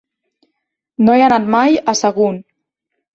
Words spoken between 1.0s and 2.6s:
No he anat mai a Sagunt.